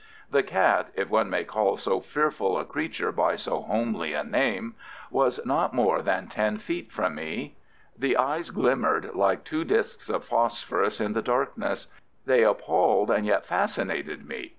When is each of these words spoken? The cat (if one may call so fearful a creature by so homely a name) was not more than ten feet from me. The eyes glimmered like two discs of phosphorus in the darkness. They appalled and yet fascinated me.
The 0.31 0.41
cat 0.41 0.87
(if 0.95 1.11
one 1.11 1.29
may 1.29 1.43
call 1.43 1.77
so 1.77 1.99
fearful 2.01 2.57
a 2.57 2.65
creature 2.65 3.11
by 3.11 3.35
so 3.35 3.61
homely 3.61 4.13
a 4.13 4.23
name) 4.23 4.73
was 5.11 5.39
not 5.45 5.75
more 5.75 6.01
than 6.01 6.25
ten 6.25 6.57
feet 6.57 6.91
from 6.91 7.13
me. 7.13 7.53
The 7.95 8.17
eyes 8.17 8.49
glimmered 8.49 9.13
like 9.13 9.43
two 9.43 9.63
discs 9.63 10.09
of 10.09 10.23
phosphorus 10.25 10.99
in 10.99 11.13
the 11.13 11.21
darkness. 11.21 11.85
They 12.25 12.43
appalled 12.43 13.11
and 13.11 13.27
yet 13.27 13.45
fascinated 13.45 14.25
me. 14.27 14.49